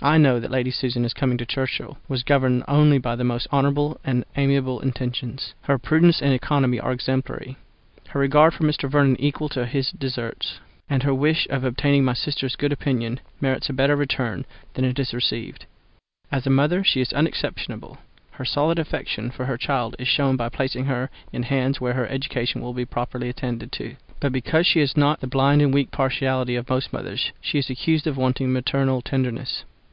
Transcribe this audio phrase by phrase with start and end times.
[0.00, 3.48] I know that Lady Susan in coming to Churchhill was governed only by the most
[3.52, 7.56] honourable and amiable intentions; her prudence and economy are exemplary,
[8.10, 8.88] her regard for Mr.
[8.88, 13.18] Vernon equal even to his deserts; and her wish of obtaining my sister's good opinion
[13.40, 15.66] merits a better return than it has received.
[16.30, 17.98] As a mother she is unexceptionable;
[18.30, 22.06] her solid affection for her child is shown by placing her in hands where her
[22.06, 25.90] education will be properly attended to; but because she has not the blind and weak
[25.90, 29.64] partiality of most mothers, she is accused of wanting maternal tenderness.